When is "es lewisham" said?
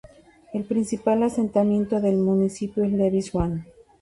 2.83-3.63